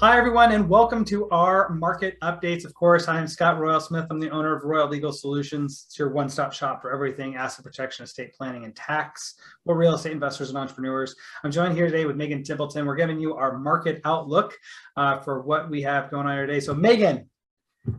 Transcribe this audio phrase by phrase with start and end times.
[0.00, 2.64] Hi, everyone, and welcome to our market updates.
[2.64, 4.06] Of course, I am Scott Royal Smith.
[4.08, 5.84] I'm the owner of Royal Legal Solutions.
[5.86, 9.34] It's your one stop shop for everything asset protection, estate planning, and tax
[9.66, 11.14] for real estate investors and entrepreneurs.
[11.44, 12.86] I'm joined here today with Megan Templeton.
[12.86, 14.56] We're giving you our market outlook
[14.96, 16.60] uh, for what we have going on today.
[16.60, 17.28] So, Megan,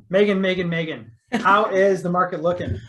[0.10, 2.80] Megan, Megan, Megan, how is the market looking?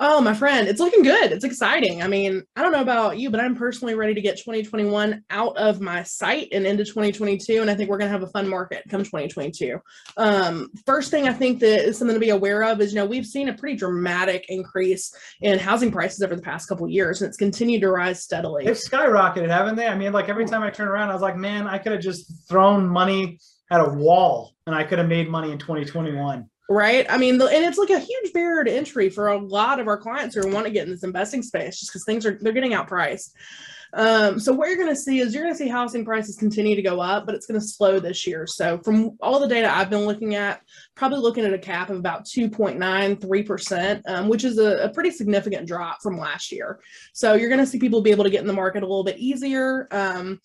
[0.00, 1.32] Oh, my friend, it's looking good.
[1.32, 2.04] It's exciting.
[2.04, 5.56] I mean, I don't know about you, but I'm personally ready to get 2021 out
[5.56, 7.60] of my sight and into 2022.
[7.60, 9.80] And I think we're going to have a fun market come 2022.
[10.16, 13.06] Um, first thing I think that is something to be aware of is, you know,
[13.06, 17.28] we've seen a pretty dramatic increase in housing prices over the past couple years, and
[17.28, 18.66] it's continued to rise steadily.
[18.66, 19.88] They've skyrocketed, haven't they?
[19.88, 22.00] I mean, like every time I turn around, I was like, man, I could have
[22.00, 27.06] just thrown money at a wall and I could have made money in 2021 right?
[27.08, 29.98] I mean and it's like a huge barrier to entry for a lot of our
[29.98, 32.72] clients who want to get in this investing space just because things are they're getting
[32.72, 33.32] outpriced.
[33.94, 36.76] Um, so what you're going to see is you're going to see housing prices continue
[36.76, 38.46] to go up but it's going to slow this year.
[38.46, 40.60] So from all the data i've been looking at
[40.94, 45.66] probably looking at a cap of about 2.93% um, which is a, a, pretty significant
[45.66, 46.80] drop from last year.
[47.14, 49.04] So you're going to see people be able to get in the market a little
[49.04, 50.38] bit easier um,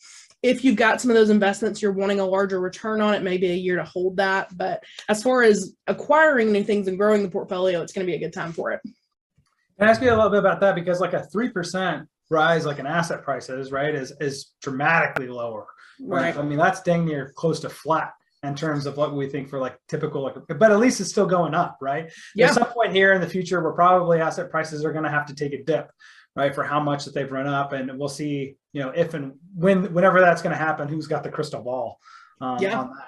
[0.44, 3.50] if you've got some of those investments you're wanting a larger return on it maybe
[3.50, 4.56] a year to hold that.
[4.56, 8.16] But as far as acquiring new things and growing the portfolio it's going to be
[8.16, 8.82] a good time for it.
[8.84, 10.76] Can i ask you a little bit about that?
[10.76, 15.66] Because like a 3% rise like an asset prices right is is dramatically lower.
[16.02, 16.38] Right, right.
[16.38, 19.60] i mean that's dang near close to flat in terms of what we think for
[19.60, 22.12] like typical like but at least it's still going up right?
[22.36, 22.48] Yeah.
[22.48, 25.26] at some point here in the future where probably asset prices are going to have
[25.28, 25.92] to take a dip
[26.36, 29.34] right for how much that they've run up and we'll see you know if and
[29.56, 32.00] when whenever that's going to happen who's got the crystal ball
[32.42, 32.80] um, yeah.
[32.80, 33.08] on that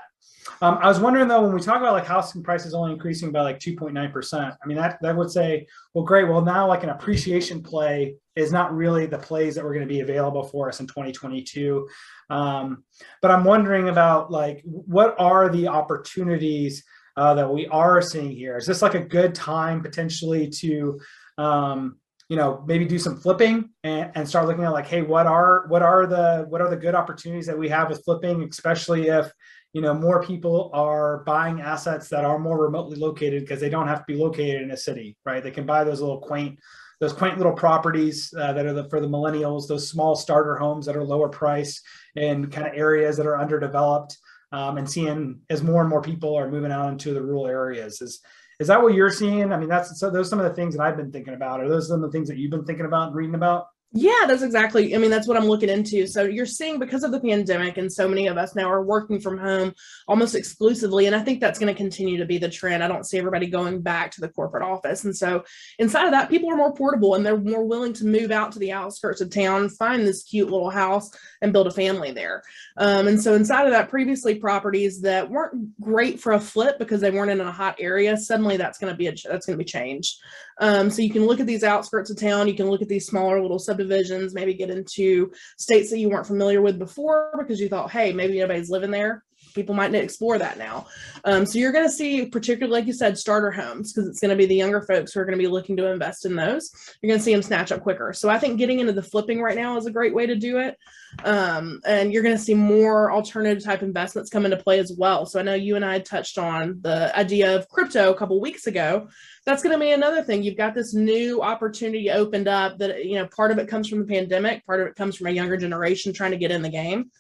[0.62, 3.42] um, I was wondering though, when we talk about like housing prices only increasing by
[3.42, 6.28] like 2.9%, I mean, that, that would say, well, great.
[6.28, 9.94] Well, now like an appreciation play is not really the plays that were going to
[9.94, 11.88] be available for us in 2022.
[12.30, 12.84] Um,
[13.22, 16.84] but I'm wondering about like, what are the opportunities
[17.18, 18.58] uh, that we are seeing here?
[18.58, 21.00] Is this like a good time potentially to,
[21.38, 21.98] um,
[22.30, 25.66] you know maybe do some flipping and, and start looking at like hey what are
[25.68, 29.32] what are the what are the good opportunities that we have with flipping especially if
[29.74, 33.88] you know more people are buying assets that are more remotely located because they don't
[33.88, 35.44] have to be located in a city right?
[35.44, 36.60] They can buy those little quaint
[37.02, 40.86] those quaint little properties uh, that are the, for the millennials those small starter homes
[40.86, 41.82] that are lower price
[42.16, 44.18] in kind of areas that are underdeveloped
[44.52, 48.02] um, and seeing as more and more people are moving out into the rural areas
[48.02, 48.22] is
[48.60, 49.52] is that what you're seeing?
[49.52, 51.62] I mean, that's so those are some of the things that I've been thinking about.
[51.62, 53.68] Are those some of the things that you've been thinking about and reading about?
[53.98, 54.94] Yeah, that's exactly.
[54.94, 56.06] I mean, that's what I'm looking into.
[56.06, 59.22] So you're seeing because of the pandemic, and so many of us now are working
[59.22, 59.74] from home
[60.06, 61.06] almost exclusively.
[61.06, 62.84] And I think that's going to continue to be the trend.
[62.84, 65.06] I don't see everybody going back to the corporate office.
[65.06, 65.46] And so
[65.80, 68.60] inside of that, people are more portable and they're more willing to move out to
[68.60, 71.10] the outskirts of town, find this cute little house,
[71.42, 72.44] and build a family there.
[72.76, 77.00] Um, and so inside of that, previously properties that weren't great for a flip because
[77.00, 79.64] they weren't in a hot area, suddenly that's going to be a, that's going to
[79.64, 80.18] be changed.
[80.60, 82.48] Um, so you can look at these outskirts of town.
[82.48, 86.28] You can look at these smaller little subdivisions, maybe get into states that you weren't
[86.28, 89.24] familiar with before because you thought, hey, maybe nobody's living there.
[89.56, 90.88] People might explore that now.
[91.24, 94.30] Um, so you're going to see, particularly like you said, starter homes because it's going
[94.30, 96.72] to be the younger folks who are going to be looking to invest in those.
[97.02, 98.14] You're going to see them snatch up quicker.
[98.14, 100.60] So I think getting into the flipping right now is a great way to do
[100.60, 100.78] it.
[101.24, 105.26] Um, and you're going to see more alternative type investments come into play as well.
[105.26, 108.68] So I know you and I touched on the idea of crypto a couple weeks
[108.68, 109.08] ago
[109.46, 110.44] that's going to be another thing.
[110.44, 114.00] You've got this new opportunity opened up that, you know, part of it comes from
[114.00, 116.70] the pandemic, part of it comes from a younger generation trying to get in the
[116.70, 117.12] game.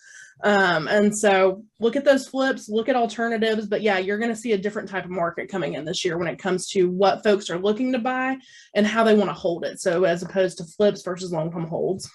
[0.43, 3.67] Um, and so look at those flips, look at alternatives.
[3.67, 6.17] But yeah, you're going to see a different type of market coming in this year
[6.17, 8.37] when it comes to what folks are looking to buy
[8.73, 9.79] and how they want to hold it.
[9.79, 12.09] So as opposed to flips versus long term holds.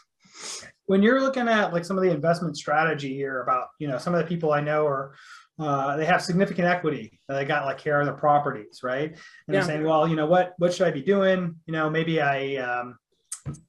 [0.86, 4.14] When you're looking at like some of the investment strategy here about, you know, some
[4.14, 5.14] of the people I know are
[5.58, 7.20] uh, they have significant equity.
[7.28, 9.10] They got like care of the properties, right?
[9.10, 9.52] And yeah.
[9.52, 11.56] they're saying, well, you know what, what should I be doing?
[11.66, 12.96] You know, maybe I um,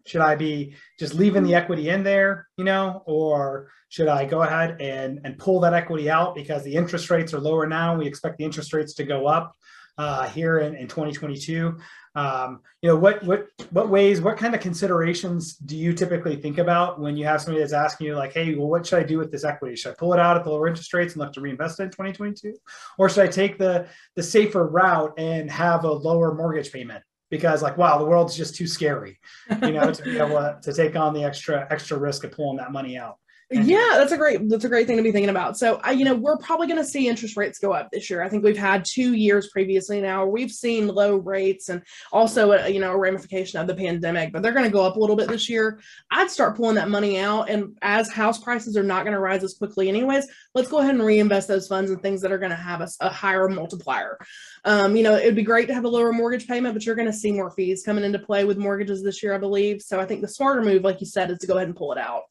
[0.05, 4.41] should I be just leaving the equity in there, you know, or should I go
[4.43, 7.97] ahead and and pull that equity out because the interest rates are lower now?
[7.97, 9.55] We expect the interest rates to go up
[9.97, 11.77] uh, here in, in 2022.
[12.13, 16.57] Um, you know, what what what ways, what kind of considerations do you typically think
[16.57, 19.17] about when you have somebody that's asking you like, hey, well, what should I do
[19.17, 19.75] with this equity?
[19.75, 21.83] Should I pull it out at the lower interest rates and look to reinvest it
[21.83, 22.53] in 2022,
[22.97, 27.03] or should I take the the safer route and have a lower mortgage payment?
[27.31, 29.19] Because like, wow, the world's just too scary,
[29.63, 32.57] you know, to be able to, to take on the extra extra risk of pulling
[32.57, 33.17] that money out.
[33.53, 35.57] Yeah, that's a great that's a great thing to be thinking about.
[35.57, 38.23] So, I, you know, we're probably going to see interest rates go up this year.
[38.23, 40.25] I think we've had two years previously now.
[40.25, 41.81] We've seen low rates and
[42.13, 44.95] also a, you know a ramification of the pandemic, but they're going to go up
[44.95, 45.81] a little bit this year.
[46.11, 49.43] I'd start pulling that money out, and as house prices are not going to rise
[49.43, 52.51] as quickly, anyways, let's go ahead and reinvest those funds in things that are going
[52.51, 54.17] to have a, a higher multiplier.
[54.63, 57.11] Um, you know, it'd be great to have a lower mortgage payment, but you're going
[57.11, 59.81] to see more fees coming into play with mortgages this year, I believe.
[59.81, 61.91] So, I think the smarter move, like you said, is to go ahead and pull
[61.91, 62.23] it out.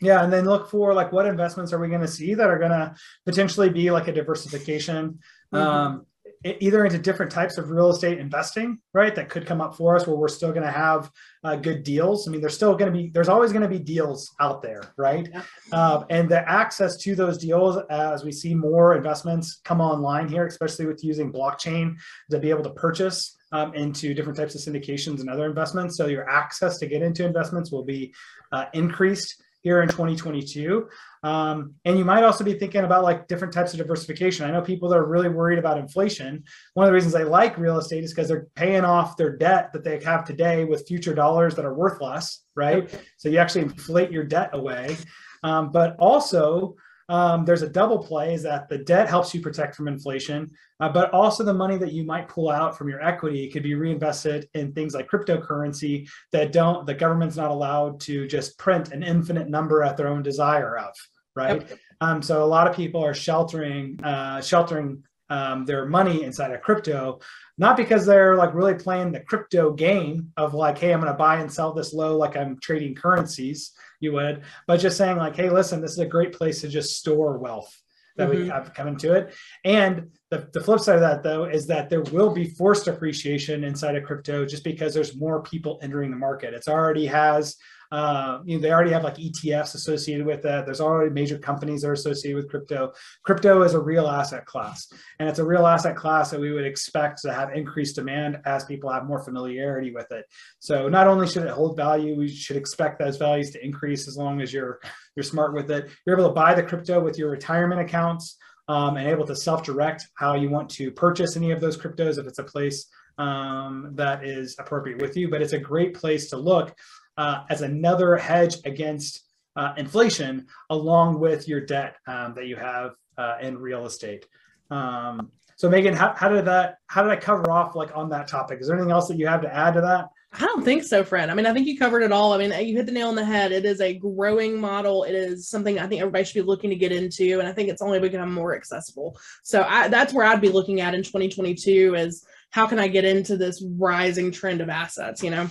[0.00, 2.58] Yeah, and then look for like what investments are we going to see that are
[2.58, 2.94] going to
[3.26, 5.18] potentially be like a diversification,
[5.52, 5.58] Mhm.
[5.58, 6.06] um,
[6.42, 9.14] either into different types of real estate investing, right?
[9.14, 11.10] That could come up for us where we're still going to have
[11.44, 12.26] uh, good deals.
[12.26, 14.94] I mean, there's still going to be there's always going to be deals out there,
[14.96, 15.28] right?
[15.30, 15.42] Yeah.
[15.72, 20.46] Um, and the access to those deals as we see more investments come online here,
[20.46, 21.96] especially with using blockchain
[22.30, 25.96] to be able to purchase um, into different types of syndications and other investments.
[25.98, 28.14] So your access to get into investments will be
[28.52, 30.88] uh, increased here in 2022.
[31.22, 34.46] Um, and you might also be thinking about like different types of diversification.
[34.46, 36.42] I know people that are really worried about inflation.
[36.74, 39.72] One of the reasons they like real estate is because they're paying off their debt
[39.72, 42.90] that they have today with future dollars that are worth less, right?
[43.18, 44.96] So you actually inflate your debt away.
[45.42, 46.76] Um, but also,
[47.10, 50.88] um, there's a double play is that the debt helps you protect from inflation, uh,
[50.88, 54.48] but also the money that you might pull out from your equity could be reinvested
[54.54, 59.48] in things like cryptocurrency that don't the government's not allowed to just print an infinite
[59.48, 60.94] number at their own desire of
[61.36, 61.66] right?
[62.00, 66.60] Um, so a lot of people are sheltering uh, sheltering um, their money inside of
[66.60, 67.18] crypto
[67.56, 71.16] not because they're like really playing the crypto game of like hey i'm going to
[71.16, 75.36] buy and sell this low like i'm trading currencies you would but just saying like
[75.36, 77.74] hey listen this is a great place to just store wealth
[78.16, 78.50] that we Mhm.
[78.52, 79.34] have coming to it
[79.64, 83.64] and the, the flip side of that though is that there will be forced appreciation
[83.64, 87.56] inside of crypto just because there's more people entering the market it's already has
[87.92, 90.64] uh, you know, they already have like ETFs associated with that.
[90.64, 92.92] There's already major companies that are associated with crypto.
[93.24, 96.64] Crypto is a real asset class, and it's a real asset class that we would
[96.64, 100.24] expect to have increased demand as people have more familiarity with it.
[100.60, 104.16] So not only should it hold value, we should expect those values to increase as
[104.16, 104.78] long as you're
[105.16, 105.90] you're smart with it.
[106.06, 108.36] You're able to buy the crypto with your retirement accounts
[108.70, 112.26] um, and able to self-direct how you want to purchase any of those cryptos if
[112.28, 112.86] it's a place
[113.18, 115.28] um, that is appropriate with you.
[115.28, 116.72] But it's a great place to look
[117.16, 119.22] uh, as another hedge against
[119.56, 124.26] uh, inflation, along with your debt um, that you have uh, in real estate.
[124.70, 126.76] Um, so, Megan, how, how did that?
[126.86, 128.60] How did I cover off like on that topic?
[128.60, 130.10] Is there anything else that you have to add to that?
[130.32, 131.28] I don't think so, Fred.
[131.28, 132.32] I mean, I think you covered it all.
[132.32, 133.50] I mean, you hit the nail on the head.
[133.50, 135.02] It is a growing model.
[135.02, 137.68] It is something I think everybody should be looking to get into, and I think
[137.68, 139.18] it's only become more accessible.
[139.42, 143.04] So I, that's where I'd be looking at in 2022 is how can I get
[143.04, 145.20] into this rising trend of assets?
[145.20, 145.50] You know,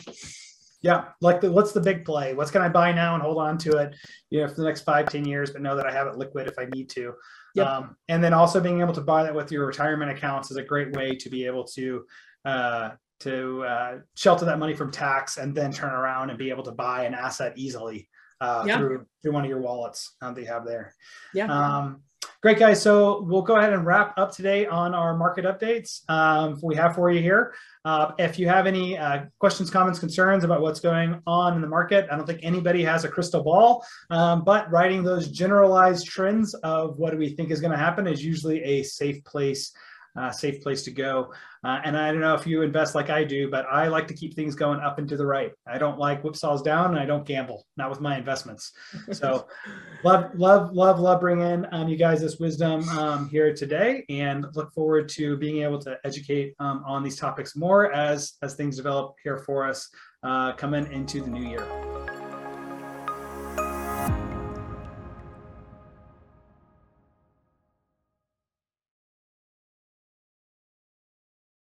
[0.81, 2.33] Yeah, like the, what's the big play?
[2.33, 3.95] What's can I buy now and hold on to it,
[4.29, 6.47] you know, for the next five, ten years, but know that I have it liquid
[6.47, 7.13] if I need to.
[7.55, 7.67] Yep.
[7.67, 10.63] Um, and then also being able to buy that with your retirement accounts is a
[10.63, 12.05] great way to be able to
[12.45, 16.63] uh, to uh, shelter that money from tax and then turn around and be able
[16.63, 18.07] to buy an asset easily
[18.41, 18.77] uh, Yeah.
[18.77, 20.93] through through one of your wallets um, that you have there.
[21.33, 21.47] yeah.
[21.47, 22.01] Um,
[22.41, 22.81] great, guys.
[22.81, 26.95] So we'll go ahead and wrap up today on our market updates um, we have
[26.95, 27.53] for you here.
[27.83, 31.67] Uh, if you have any uh, questions, comments, concerns about what's going on in the
[31.67, 36.53] market, I don't think anybody has a crystal ball, um, but writing those generalized trends
[36.55, 39.73] of what do we think is going to happen is usually a safe place.
[40.19, 41.31] Uh, safe place to go.
[41.63, 44.13] Uh, and I don't know if you invest like I do, but I like to
[44.13, 45.53] keep things going up and to the right.
[45.65, 48.73] I don't like whipsaws down, and I don't gamble, not with my investments.
[49.13, 49.47] So
[50.03, 54.73] love, love, love, love bringing um, you guys this wisdom um, here today, and look
[54.73, 59.15] forward to being able to educate um, on these topics more as as things develop
[59.23, 59.89] here for us
[60.23, 61.98] uh, coming into the new year.